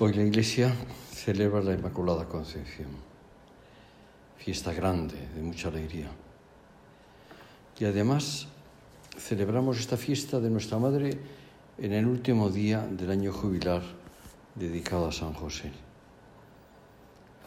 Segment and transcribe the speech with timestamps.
[0.00, 0.74] Hoy la Iglesia
[1.12, 2.88] celebra la Inmaculada Concepción,
[4.36, 6.10] fiesta grande, de mucha alegría.
[7.78, 8.48] Y además
[9.16, 11.16] celebramos esta fiesta de nuestra Madre
[11.78, 13.82] en el último día del año jubilar
[14.56, 15.70] dedicado a San José.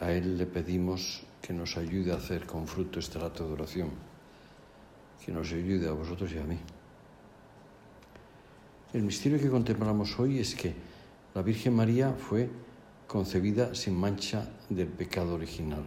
[0.00, 3.90] A Él le pedimos que nos ayude a hacer con fruto este rato de oración,
[5.22, 6.58] que nos ayude a vosotros y a mí.
[8.94, 10.97] El misterio que contemplamos hoy es que
[11.38, 12.50] la Virgen María fue
[13.06, 15.84] concebida sin mancha del pecado original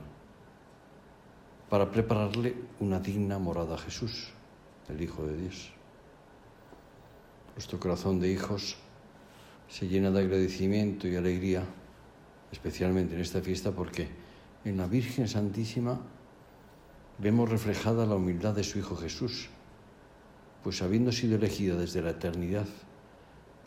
[1.69, 4.29] para prepararle una digna morada a Jesús,
[4.87, 5.73] el Hijo de Dios.
[7.53, 8.77] Nuestro corazón de hijos
[9.67, 11.65] se llena de agradecimiento y alegría,
[12.49, 14.07] especialmente en esta fiesta, porque
[14.63, 15.99] en la Virgen Santísima
[17.17, 19.49] vemos reflejada la humildad de su Hijo Jesús,
[20.63, 22.67] pues habiendo sido elegida desde la eternidad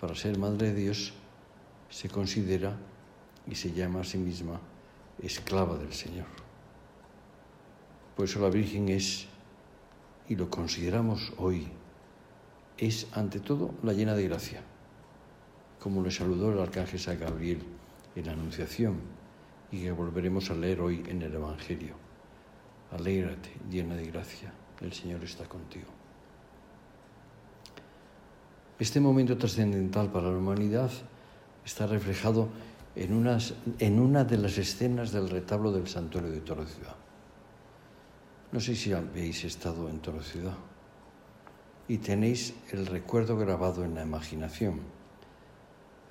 [0.00, 1.12] para ser Madre de Dios,
[1.94, 2.76] se considera
[3.46, 4.60] y se llama a sí misma
[5.22, 6.26] esclava del Señor.
[8.16, 9.28] Por eso la Virgen es,
[10.28, 11.68] y lo consideramos hoy,
[12.78, 14.60] es ante todo la llena de gracia,
[15.78, 17.62] como le saludó el arcángel San Gabriel
[18.16, 18.98] en la Anunciación
[19.70, 21.94] y que volveremos a leer hoy en el Evangelio.
[22.90, 25.86] Alégrate, llena de gracia, el Señor está contigo.
[28.80, 30.90] Este momento trascendental para la humanidad
[31.64, 32.48] está reflejado
[32.96, 36.94] en, unas, en una de las escenas del retablo del santuario de Toro Ciudad.
[38.52, 40.54] No sé si habéis estado en Toro Ciudad
[41.88, 44.80] y tenéis el recuerdo grabado en la imaginación.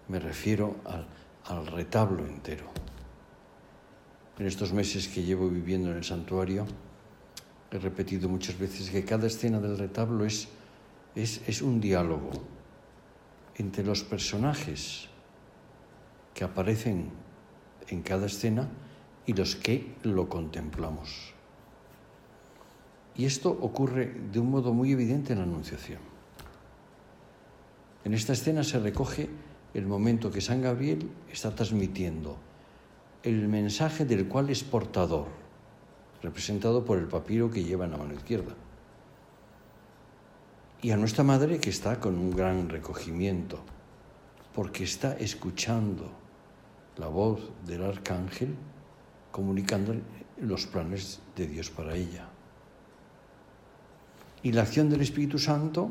[0.08, 1.08] Me refiero al,
[1.46, 2.66] al retablo entero.
[4.38, 6.66] En estos meses que llevo viviendo en el santuario,
[7.72, 10.48] he repetido muchas veces que cada escena del retablo es,
[11.16, 12.32] es, es un diálogo
[13.56, 15.08] entre los personajes
[16.34, 17.10] que aparecen
[17.88, 18.70] en cada escena
[19.26, 21.34] y los que lo contemplamos.
[23.16, 26.00] Y esto ocurre de un modo muy evidente en la Anunciación.
[28.04, 29.30] En esta escena se recoge
[29.74, 32.38] el momento que San Gabriel está transmitiendo,
[33.22, 35.28] el mensaje del cual es portador,
[36.22, 38.56] representado por el papiro que lleva en la mano izquierda.
[40.82, 43.64] Y a nuestra madre que está con un gran recogimiento,
[44.54, 46.23] porque está escuchando
[46.98, 48.56] la voz del arcángel
[49.32, 49.96] comunicando
[50.42, 52.28] los planes de Dios para ella.
[54.44, 55.90] Y la acción del Espíritu Santo,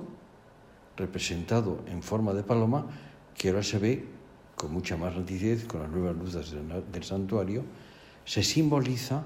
[0.96, 2.86] representado en forma de paloma,
[3.34, 4.06] que ahora se ve
[4.54, 6.54] con mucha más nitidez con las nuevas luces
[6.92, 7.64] del santuario,
[8.24, 9.24] se simboliza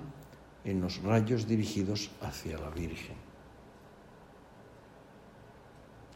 [0.64, 3.16] en los rayos dirigidos hacia la Virgen.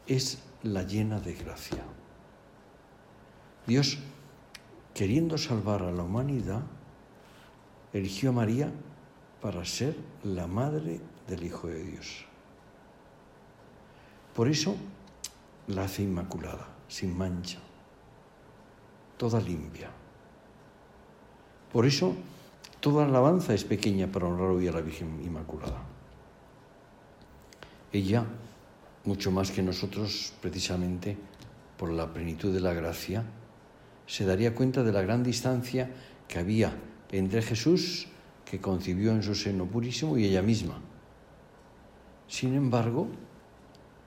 [0.06, 1.84] Es la llena de gracia.
[3.66, 3.98] Dios
[4.94, 6.62] queriendo salvar a la humanidad,
[7.92, 8.72] eligió a María
[9.40, 12.24] para ser la madre del Hijo de Dios.
[14.34, 14.76] Por eso
[15.68, 17.58] la hace inmaculada, sin mancha,
[19.16, 19.90] toda limpia.
[21.72, 22.14] Por eso
[22.80, 25.82] toda alabanza es pequeña para honrar hoy a la Virgen Inmaculada.
[27.92, 28.24] Ella,
[29.04, 31.16] mucho más que nosotros, precisamente
[31.76, 33.24] por la plenitud de la gracia,
[34.10, 35.88] se daría cuenta de la gran distancia
[36.26, 36.76] que había
[37.12, 38.08] entre Jesús,
[38.44, 40.80] que concibió en su seno purísimo, y ella misma.
[42.26, 43.06] Sin embargo,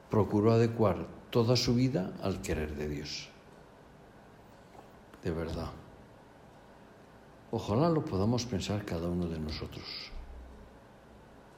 [0.09, 3.29] procuró adecuar toda su vida al querer de Dios.
[5.23, 5.71] De verdad.
[7.51, 10.11] Ojalá lo podamos pensar cada uno de nosotros.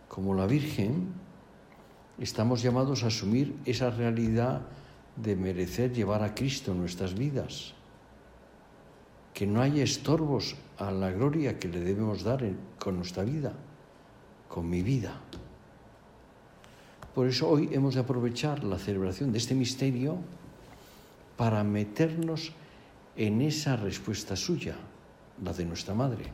[0.08, 1.14] Como la Virgen,
[2.20, 4.62] estamos llamados a asumir esa realidad
[5.16, 7.74] de merecer llevar a Cristo en nuestras vidas
[9.36, 12.40] que no haya estorbos a la gloria que le debemos dar
[12.80, 13.52] con nuestra vida,
[14.48, 15.20] con mi vida.
[17.14, 20.18] Por eso hoy hemos de aprovechar la celebración de este misterio
[21.36, 22.54] para meternos
[23.18, 24.78] en esa respuesta suya,
[25.44, 26.32] la de nuestra Madre,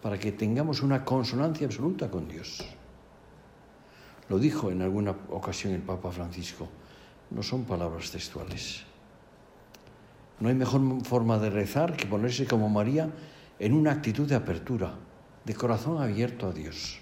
[0.00, 2.64] para que tengamos una consonancia absoluta con Dios.
[4.30, 6.68] Lo dijo en alguna ocasión el Papa Francisco,
[7.30, 8.95] no son palabras textuales
[10.40, 13.10] no hay mejor forma de rezar que ponerse como María
[13.58, 14.94] en una actitud de apertura,
[15.44, 16.98] de corazón abierto a Dios.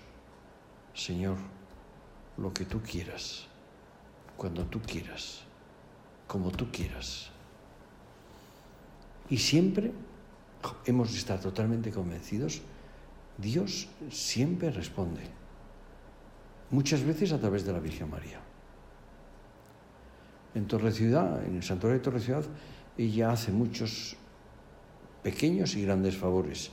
[0.94, 1.36] Señor,
[2.36, 3.46] lo que tú quieras,
[4.36, 5.42] cuando tú quieras,
[6.28, 7.30] como tú quieras.
[9.28, 9.92] Y siempre
[10.86, 12.62] hemos de estar totalmente convencidos,
[13.38, 15.22] Dios siempre responde,
[16.70, 18.40] muchas veces a través de la Virgen María.
[20.54, 22.44] En Torre Ciudad, en el santuario de Torre Ciudad,
[22.96, 24.16] ella hace muchos
[25.22, 26.70] pequeños y grandes favores,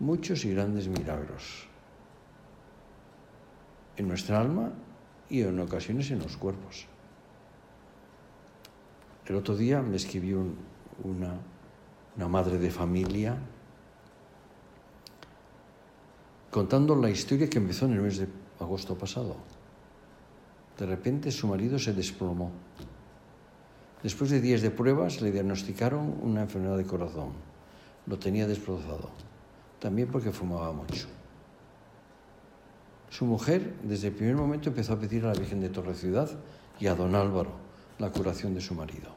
[0.00, 1.68] muchos y grandes milagros
[3.96, 4.72] en nuestra alma
[5.28, 6.86] y en ocasiones en los cuerpos.
[9.26, 10.44] El otro día me escribió
[11.04, 11.34] una,
[12.16, 13.36] una madre de familia
[16.50, 18.28] contando la historia que empezó en el mes de
[18.60, 19.36] agosto pasado.
[20.78, 22.50] De repente su marido se desplomó.
[24.02, 27.30] Después de días de pruebas le diagnosticaron una enfermedad de corazón.
[28.06, 29.10] Lo tenía destrozado.
[29.78, 31.06] También porque fumaba mucho.
[33.10, 36.30] Su mujer desde el primer momento empezó a pedir a la Virgen de Torre Ciudad
[36.80, 37.52] y a don Álvaro
[37.98, 39.10] la curación de su marido.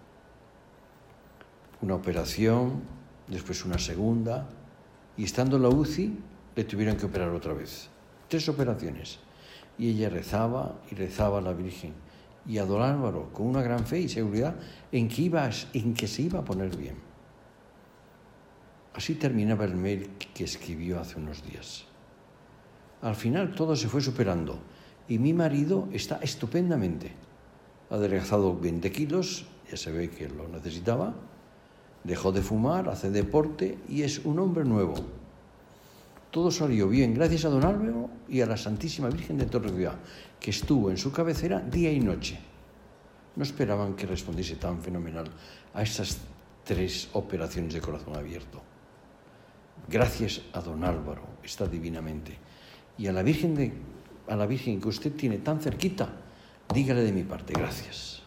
[1.82, 2.82] Una operación,
[3.28, 4.48] después una segunda,
[5.18, 6.20] y estando en la UCI
[6.56, 7.90] le tuvieron que operar otra vez.
[8.28, 9.20] Tres operaciones.
[9.78, 11.94] Y ella rezaba y rezaba a la Virgen
[12.48, 14.56] y a don Álvaro con una gran fe y seguridad
[14.92, 16.96] en que, iba, en que se iba a poner bien.
[18.94, 21.86] Así terminaba el mail que escribió hace unos días.
[23.02, 24.60] Al final todo se fue superando
[25.08, 27.12] y mi marido está estupendamente.
[27.90, 31.14] Ha adelgazado 20 kilos, ya se ve que lo necesitaba,
[32.04, 34.96] dejó de fumar, hace deporte y es un hombre nuevo.
[36.36, 39.98] Todo salió bien gracias a don Álvaro y a la Santísima Virgen de Torrevedra,
[40.38, 42.38] que estuvo en su cabecera día y noche.
[43.38, 45.32] No esperaban que respondiese tan fenomenal
[45.74, 46.18] a esas
[46.66, 48.62] tres operaciones de corazón abierto.
[49.88, 52.38] Gracias a don Álvaro, está divinamente.
[52.98, 53.72] Y a la Virgen, de,
[54.28, 56.10] a la Virgen que usted tiene tan cerquita,
[56.74, 58.24] dígale de mi parte, gracias.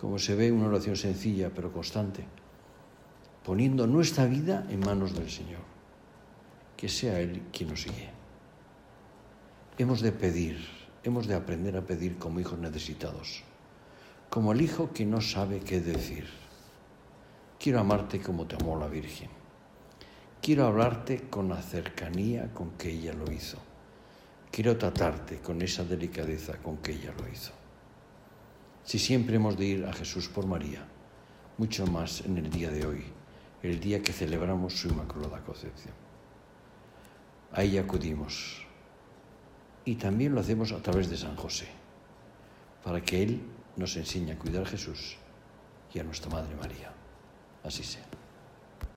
[0.00, 2.24] Como se ve, una oración sencilla pero constante,
[3.44, 5.75] poniendo nuestra vida en manos del Señor
[6.76, 8.10] que sea Él quien nos guíe.
[9.78, 10.66] Hemos de pedir,
[11.04, 13.42] hemos de aprender a pedir como hijos necesitados,
[14.30, 16.26] como el hijo que no sabe qué decir.
[17.58, 19.30] Quiero amarte como te amó la Virgen.
[20.42, 23.58] Quiero hablarte con la cercanía con que ella lo hizo.
[24.50, 27.52] Quiero tratarte con esa delicadeza con que ella lo hizo.
[28.84, 30.86] Si siempre hemos de ir a Jesús por María,
[31.58, 33.04] mucho más en el día de hoy,
[33.62, 36.05] el día que celebramos su Inmaculada Concepción.
[37.56, 38.62] Ahí acudimos.
[39.86, 41.66] Y también lo hacemos a través de San José,
[42.84, 43.40] para que Él
[43.76, 45.16] nos enseñe a cuidar a Jesús
[45.94, 46.92] y a nuestra Madre María.
[47.64, 48.04] Así sea.